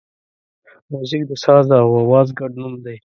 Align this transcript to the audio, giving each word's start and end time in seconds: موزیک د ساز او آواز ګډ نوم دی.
موزیک 0.91 1.23
د 1.29 1.31
ساز 1.43 1.67
او 1.81 1.87
آواز 2.03 2.27
ګډ 2.39 2.51
نوم 2.61 2.73
دی. 2.85 2.97